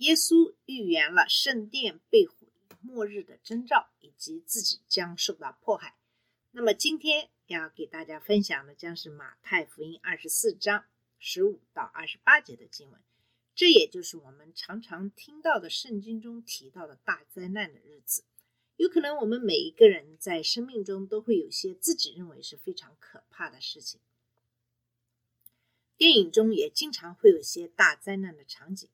[0.00, 2.48] 耶稣预言了圣殿被毁、
[2.80, 5.94] 末日的征兆，以及自己将受到迫害。
[6.52, 10.86] 那么今天要给大家分享的将是马太福音二十四章
[11.18, 12.98] 十五到二十八节的经文，
[13.54, 18.24] 这也就是我们常常听到的圣经中提到的大灾难的日子。
[18.76, 24.00] 有可能我们每一个人在生命中都会有些自己认为是非常可怕的事情。
[25.98, 28.88] 电影中也经常会有些大灾难的场景，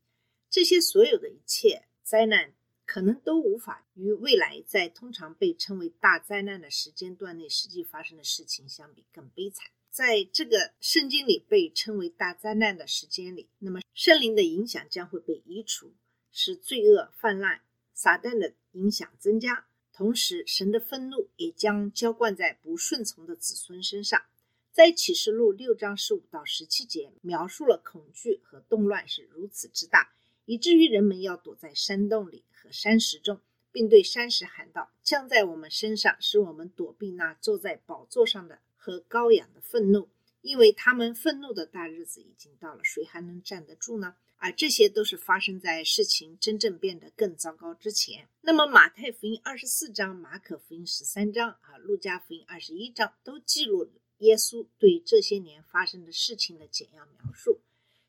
[0.49, 9.67] 这些所有的一切灾难可能都无法与未来在通常被称为大灾难的时间段内实际发生的事情相比更悲惨。
[9.91, 15.95] 在这个圣经里被称为大灾难的时间里，那么圣灵的影响将会被移除，
[16.31, 17.63] 使罪恶泛滥，
[17.95, 24.23] 撒旦的影响增加，同时神的愤怒也将浇灌在不顺从的子孙身上。
[24.71, 30.13] 在启示录六章十五到十七节，描述了恐惧和动乱是如此之大，
[30.47, 40.09] 以至于人们要躲在山洞里和山石中，并对山石喊道：“降在我们身上，使我们躲避那坐在宝座上的和羔羊的愤怒，
[40.41, 48.29] 因为他们愤怒的大日子已经到了，谁还能站得住呢？”而这些都是发生在事情真正变得更糟糕之前。
[48.43, 53.91] 那么，马太福音二十四章、马可福音十三章啊、路加福音二十一章都记录了。
[54.19, 57.61] 耶稣对这些年发生的事情的简要描述，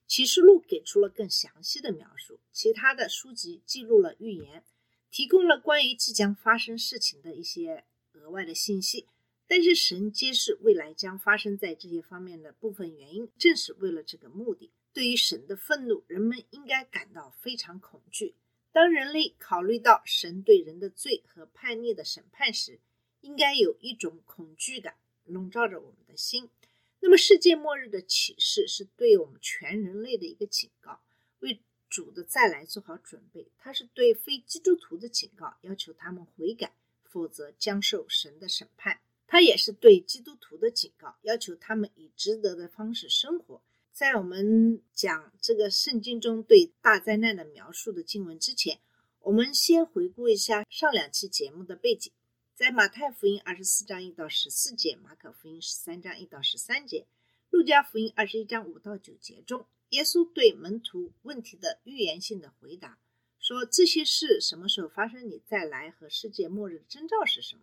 [0.07, 4.63] 启示录给出了更详细的描述，其他的书籍记录了预言，
[5.11, 7.83] 提供了关于即将发生事情的一些
[8.13, 9.07] 额外的信息。
[9.49, 14.71] 但是神揭示未来将发生在这些方面的部分原因，正是为了这个目的。
[14.93, 18.35] 对于神的愤怒，人们应该感到非常恐惧。
[18.71, 22.79] 当人类考虑到神对人的罪和叛逆的审判时，
[23.21, 24.95] 应该有一种恐惧感。
[25.23, 26.49] 笼罩着我们的心。
[27.07, 30.99] 那么，世界末日的启示是对我们全人类的一个警告，
[31.39, 31.57] 为
[31.89, 33.47] 主的再来做好准备。
[33.57, 36.73] 它是对非基督徒的警告，要求他们悔改，
[37.05, 38.99] 否则将受神的审判。
[39.25, 43.61] 它也是对基督徒的警告，要求他们以值得的方式生活。
[43.93, 48.81] 在我们讲这个圣经中对大灾难的描述的经文之前，
[49.21, 52.11] 我们先回顾一下上两期节目的背景。
[52.57, 57.05] 在马太福音二十四章一到十四节，马可福音十三章一到十三节，
[57.51, 62.97] 路加福音二十一章五到九节中，耶稣对门徒问题的预言性的回答，
[63.37, 65.29] 说这些事什么时候发生？
[65.29, 67.61] 你再来和世界末日的征兆是什么？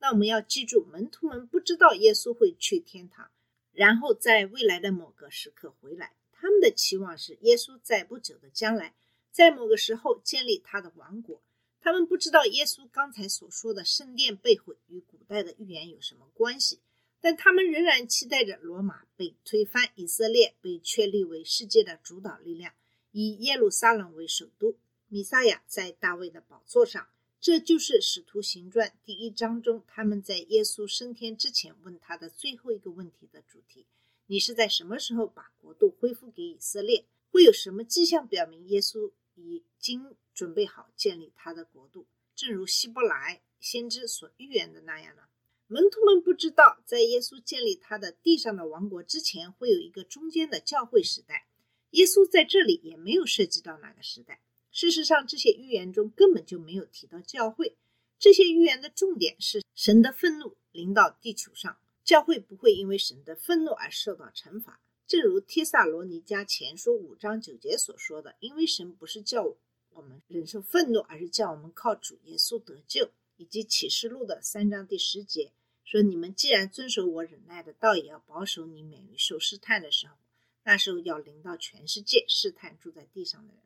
[0.00, 3.30] 那我们要记住，门徒们不知道耶稣会去天堂，
[3.72, 6.12] 然后在未来的某个时刻回来。
[6.30, 8.94] 他们的期望是耶稣在不久的将来，
[9.30, 11.40] 在某个时候建立他的王国。
[11.86, 16.80] 他们不知道耶稣刚才所说的圣殿被毁与古代的预言有什么关系，
[17.20, 22.74] 但他们仍然期待着罗马被推翻，以色列被确立为世界的主导力量，
[23.12, 24.74] 以耶路撒冷为首都，
[25.06, 27.06] 弥撒亚在大卫的宝座上。
[27.40, 33.86] 这就是《使徒行传》第一章中他们在耶稣升天之前问他的最后一个问题的主题：
[34.26, 37.04] 你是在什么时候把国度恢复给以色列？
[37.30, 39.12] 会有什么迹象表明耶稣
[39.54, 40.16] 已经？
[40.34, 45.22] 准备好建立他的国度，正如希伯来先知所预言的那样呢？
[45.66, 51.46] 门徒们不知道，在耶稣建立他的地上的王国之前，会有一个中间的教会时代。
[51.92, 54.42] 耶稣在这里也没有涉及到那个时代。
[54.70, 57.78] 事实上，这些预言中根本就没有提到教会。
[58.18, 64.82] 这些预言的重点是神的愤怒临到地球上，教会不会因为神的愤怒而受到惩罚。
[65.06, 69.56] 正如帖萨罗尼迦前书五章九节所说的：“因为神不是叫我。”
[69.94, 73.10] 我们忍受愤怒，而是叫我们靠主耶稣得救。
[73.38, 75.52] 以及启示录的三章第十节
[75.84, 80.16] 说：“你们既然遵守我忍耐的道，也要保守你免于受试探的时候，
[80.64, 83.62] 那时候要临到全世界试探住在地上的人。”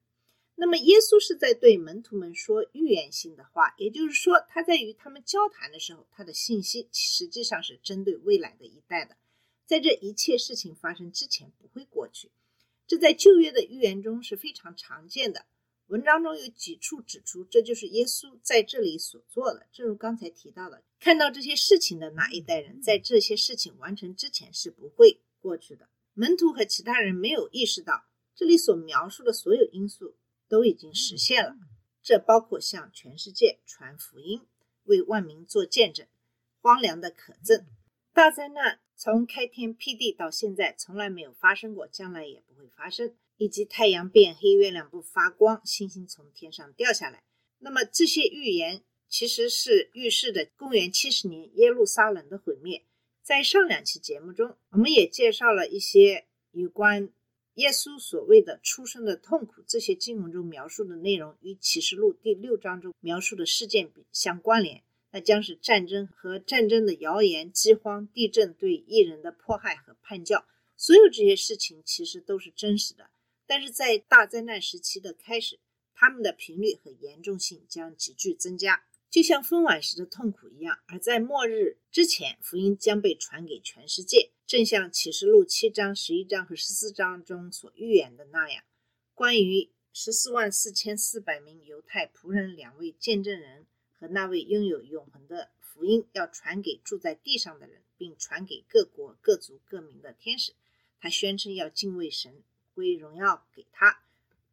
[0.56, 9.16] 那么，耶稣是在对门徒们说预言性的话，也就是说，他在与他们交谈的时候，他的信息实际上是针对未来的一代的，
[9.70, 12.32] 在这一切事情发生之前不会过去。
[12.88, 15.46] 这在旧约的预言中是非常常见的。
[15.86, 19.68] 文章中有几处指出，这就是耶稣在这里所做的。
[19.70, 25.88] 正如刚才提到的，看到这些事情的那一代人，在这些事情完成之前是不会过去的。
[26.14, 30.16] 门徒和其他人没有意识到，这里所描述的所有因素
[30.48, 31.54] 都已经实现了。
[32.02, 34.40] 这包括向全世界传福音，
[34.82, 36.08] 为万民做见证，
[36.60, 37.66] 荒凉的可憎。
[38.20, 43.14] 大灾难从开天辟地到现在从来没有发生过，将来也不会发生。
[43.38, 47.22] 以及太阳变黑，月亮不发光，星星从天上掉下来。
[47.60, 52.84] 那么这些预言其实是预示的公元七十年耶路撒冷的毁灭。
[53.22, 57.08] 在上两期节目中，我们也介绍了一些有关
[57.54, 64.82] 耶稣所谓的出生的痛苦，这些经文中描述的内容与启示录第六章中描述的事件相关联。
[65.12, 70.46] 那将是战争和战争的谣言、饥荒、地震对艺人的迫害和叛教，
[70.76, 73.10] 所有这些事情其实都是真实的。
[73.46, 75.58] 但是在大灾难时期的开始，
[75.92, 80.78] 他们的频率和严重性将急剧增加，就像分娩时的痛苦一样。
[80.86, 88.62] 而在末日之前，福音将被传给全世界，正像启示录七章、十一章和十四章中所预言的那样。
[89.12, 93.66] 关于十四万四千四百名犹太仆人、两位见证人
[94.00, 100.54] 和那位拥有永恒的福音要传给住在地上的人，并传给各国各族各民的天使，
[100.98, 102.42] 他宣称要敬畏神。
[102.72, 104.04] 归荣耀给他，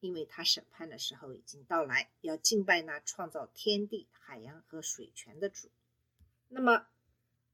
[0.01, 5.69] 因为他审判的时候已经到来，要敬拜那创造天地、海洋和水泉的主。
[6.49, 6.87] 那么，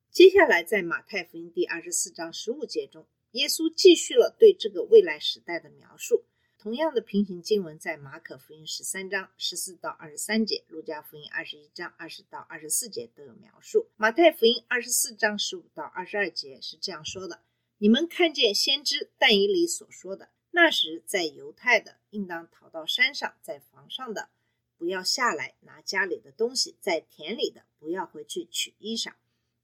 [0.09, 6.23] 接下来在马太福音第二十四章十五节中，耶稣继续了对这个未来时代的描述。
[6.63, 13.89] 同样的平行经文在马可福音十三章十四到二十三节、路加福音二十一章二十到二十四节都有描述。
[13.97, 17.41] 马太福音二十四章十五到二十二节是这样说的
[17.79, 24.29] ：“你们看见先知但以理所说的。”那时，在犹太的应当逃到山上，在房上的
[24.77, 29.11] 不要下来拿家里的东西；在田里的不要回去取衣裳。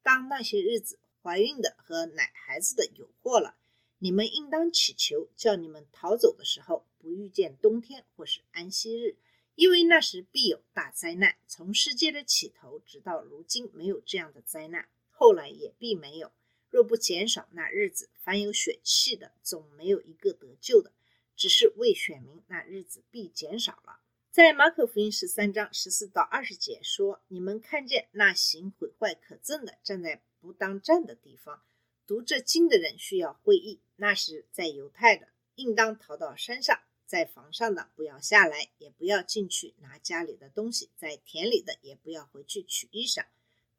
[0.03, 3.55] 当那些日子，怀孕的和奶孩子的有祸了，
[3.99, 9.15] 你们应当祈求，叫你们逃走的时候不遇见冬天或是安息日，
[9.55, 11.37] 因为那时必有大灾难。
[11.47, 16.31] 从世界的起头直到如今，没有这样的灾难，后来也必没有。
[16.69, 20.91] 若不减少那日子，凡有血气的，总没有一个得救的。
[21.35, 24.01] 只是为选民，那日子必减少了。
[24.29, 31.63] 在马可福音十三章十四到二十节说：“你们看见那行毁坏可憎的，站在不当站的地方。
[32.05, 33.79] 读这经的人需要会意。
[33.95, 36.77] 那时在犹太的，应当逃到山上；
[37.09, 43.25] 在房上的，不要下来，也不要进去拿家里的东西；在田里的，也不要回去取衣裳。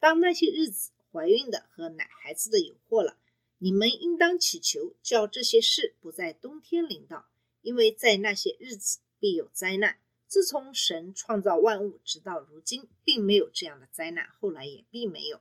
[0.01, 3.19] 当那些日子。”怀孕的和奶孩子的有祸了，
[3.59, 7.29] 你们应当祈求，叫这些事不在冬天临到，
[7.63, 9.99] 因为在那些日子必有灾难。
[10.29, 15.41] 自从神创造万物直到如今，并没有这样的灾难，后来也并没有。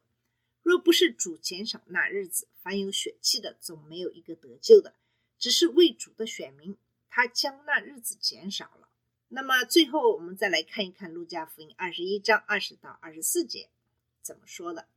[0.64, 4.96] 若不是主减少那日子，凡有血气的总没有一个得救的，
[5.38, 6.76] 只是为主的选民，
[7.10, 8.90] 他将那日子减少了。
[9.28, 13.70] 那么最后，我们再来看一看路加福音二十一章二十到二十四节
[14.22, 14.88] 怎么说的。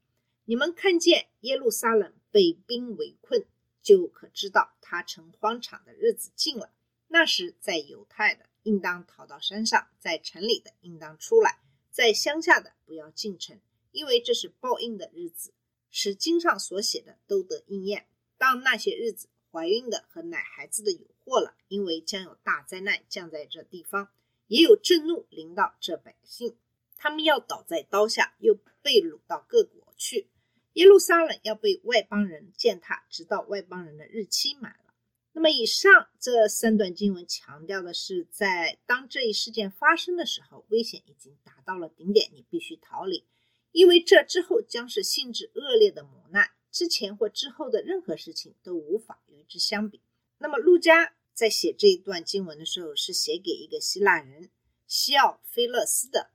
[0.44, 3.44] 你们看见耶路撒冷被兵围困，
[3.82, 6.72] 就可知道他成荒场的日子近了。
[7.08, 11.60] 那时，在犹太的应当逃到山上，在城里的应当出来，
[11.90, 13.60] 在乡下的不要进城，
[13.90, 15.52] 因为这是报应的日子，
[15.90, 18.08] 使经上所写的都得应验。
[18.38, 24.08] 当那些日子，怀孕的和奶孩子的有祸了，因为将有大灾难降在这地方，
[24.46, 26.56] 也有震怒临到这百姓，
[26.96, 29.82] 他们要倒在刀下，又被掳到各国。
[29.96, 30.26] 去
[30.72, 34.92] 耶路撒冷要被外邦人践踏，直到外邦人的日期满了。
[35.32, 43.24] 那么，以上这三段经文强调的是，在当这一事件发生的时候，危险已经达到了顶点，你必须逃离，
[43.70, 50.00] 因为这之后将是性质恶劣的磨难，之前或之后的任何事情都无法与之相比。
[50.42, 54.50] 那么，路加在写这一段经文的时候，是写给一个希腊人
[54.86, 56.30] 西奥菲勒斯的，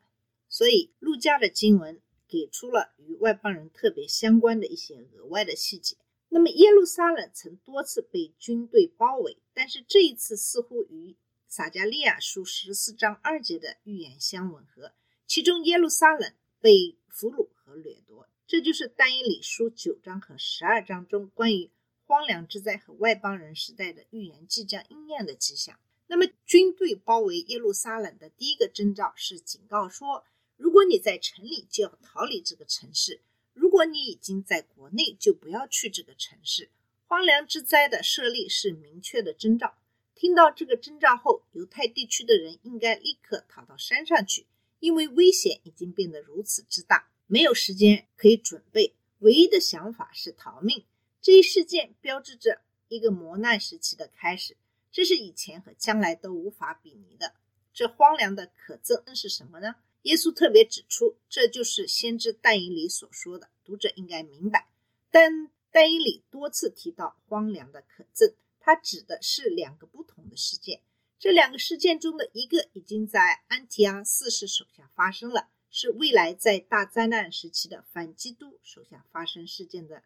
[0.49, 2.01] 所以路加的经文。
[2.29, 5.95] 给出了与外邦人特别相关的一些额外的细节。
[6.27, 11.15] 那么耶路撒冷曾多次被军队包围，但是这一次似乎与
[11.47, 14.91] 撒加利亚书十四章二节的预言相吻合。
[15.25, 21.71] 其中耶路撒冷被俘虏和掠夺，这就是但以理书九章和十二章中关于
[22.07, 25.77] 荒凉之灾和外邦人时代的预言即将应验的迹象。
[26.07, 30.25] 那么军队包围耶路撒冷的第一个征兆是警告说。
[30.55, 33.19] 如果你在城里，就要逃离这个城市；
[33.53, 36.71] 如果你已经在国内，就不要去这个城市。
[37.05, 39.77] 荒凉之灾的设立是明确的征兆。
[40.15, 44.47] 听到这个征兆后，犹太地区的人应该立刻逃到山上去，
[44.79, 50.85] 因为危险已经变得如此之大，没有时间可以准备，唯一的想法是逃命。
[51.27, 54.55] 这一事件标志着一个磨难时期的开始，
[54.93, 57.33] 这是以前和将来都无法比拟的。
[57.73, 59.75] 这荒凉的可憎是什么呢？
[60.03, 64.69] 耶稣特别指出，这就是先知但以理所说的，读者应该明白。
[65.11, 70.81] 但但以理多次提到荒凉的可憎，它指的是两个不同的事件。
[71.19, 80.03] 这两个事件中的一个已经在安提阿四世手下发生了，是未来在大灾难时期的反基督手下发生事件的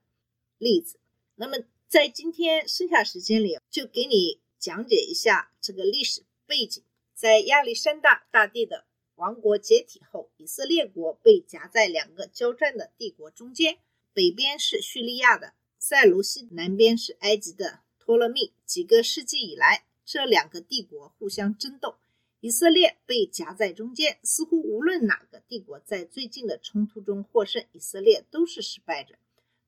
[0.57, 0.97] 例子。
[1.35, 1.57] 那么
[1.87, 6.83] 在今天剩下时间里，就给你讲解一下这个历史背景。
[7.13, 8.85] 在亚历山大大帝的
[9.15, 13.77] 王国解体后，以色列国被夹在两个交战的帝国中间，
[14.13, 18.53] 北边是叙利亚的塞卢西，南边是埃及的托勒密。
[18.65, 21.95] 几个世纪以来，这两个帝国互相争斗，
[22.39, 29.15] 以色列被夹在中间，似乎无论哪个帝国在最近的冲突中获胜，以色列都是失败者。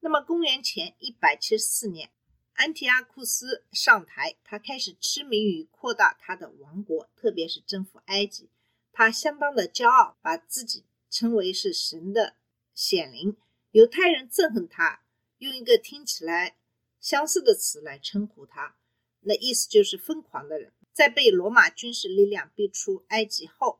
[0.03, 2.09] 那么，公元前一百七十四年。
[2.55, 8.49] 安提阿库斯上台，他开始痴迷于扩大他的王国，特别是征服埃及。
[8.91, 12.35] 他相当的骄傲，把自己称为是神的
[12.75, 13.37] 显灵。
[13.71, 15.03] 犹太人憎恨他，
[15.37, 16.57] 用一个听起来
[16.99, 18.75] 相似的词来称呼他，
[19.21, 20.73] 那意思就是疯狂的人。
[20.91, 23.79] 在被罗马军事力量逼出埃及后，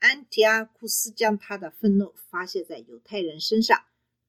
[0.00, 3.84] 安提阿库斯将他的愤怒发泄在犹太人身上。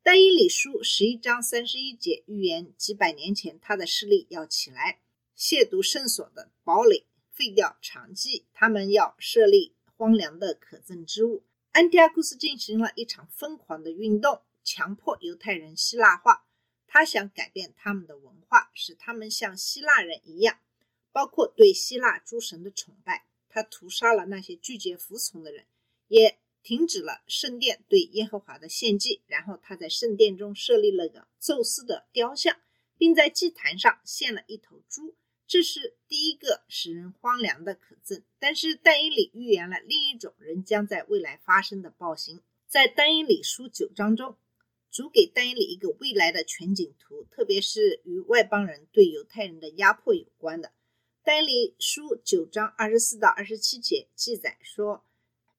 [0.05, 4.99] 但以理书十一章三十一节预言，几百年前他的势力要起来，
[5.35, 11.43] 亵渎圣所的堡垒，废掉长祭，他们要设立荒凉的可憎之物。
[11.71, 16.45] 安提阿库斯进行了一场疯狂的运动，强迫犹太人希腊化。
[16.85, 20.59] 他想改变他们的文化，使他们像希腊人一样，
[21.11, 23.25] 包括对希腊诸神的崇拜。
[23.49, 25.65] 他屠杀了那些拒绝服从的人，
[26.09, 26.37] 也。
[26.65, 32.57] 停止了圣殿对耶和华的献祭，然后他在圣殿中设立了个宙斯的雕像，
[32.97, 35.15] 并在祭坛上献了一头猪。
[35.45, 38.23] 这是第一个使人荒凉的可憎。
[38.39, 42.41] 但是但以理预言了另一种人将在未来发生的暴行。
[42.67, 44.35] 在但以理书九章中，
[44.89, 50.71] 主给但以理一个未来的全景图，特别是与外邦人对犹太人的压迫有关的。
[51.23, 55.05] 但以理书九章二十四到二十七节记载说。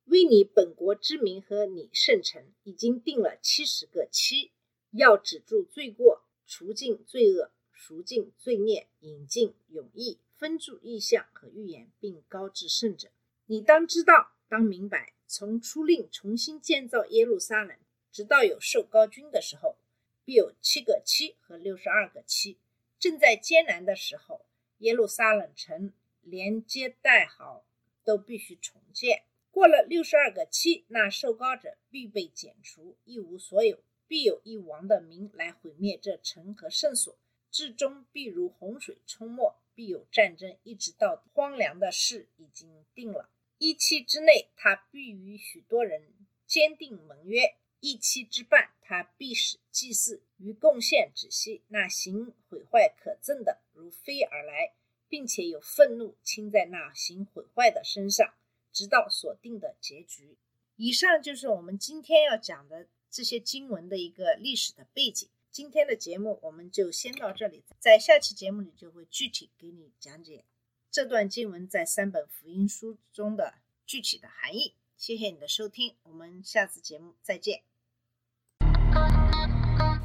[0.07, 4.53] 为你本国之名和你圣城，已经定了七十个期，
[4.93, 13.09] 要止住罪过，除尽罪恶，赎尽罪孽，引进永义，分住意象和预言，并高至圣者。
[13.47, 17.77] 你当知道，当明白，从初令重新建造耶路撒冷，
[18.13, 19.77] 直到有受高君的时候，
[20.25, 22.59] 必有七个期和六十二个期。
[22.99, 24.47] 正在艰难的时候，
[24.79, 27.67] 耶路撒冷城连接带好
[28.05, 29.25] 都必须重建。
[29.57, 37.19] 过了六十二个期，那受膏者必被剪除，一无所有，必有一王的名来毁灭这城和圣所，
[37.51, 43.31] 至终必如洪水冲没，必有战争，一直到荒凉的事已经定了。
[43.57, 46.03] 一期之内，他必与许多人
[46.47, 51.63] 坚定盟约；一期之半，他必使祭祀与贡献止息。
[51.69, 54.75] 那行毁坏可憎的如飞而来，
[55.09, 58.35] 并且有愤怒倾在那行毁坏的身上。
[58.77, 60.37] 直到锁定的结局。
[60.77, 65.27] 以上就是我们今天要讲的这些经文的一个历史的背景。
[65.51, 70.45] 今天的节目我们就先到这里，在下期节目里就会具体给你讲解
[70.91, 73.55] 这段经文在三本福音书中的
[73.87, 74.75] 具体的含义。
[74.99, 77.63] 谢谢你的收听，我们下次节目再见。